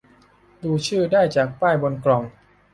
[0.63, 2.23] ดูชื่อได้จากป้ายบนกล่อง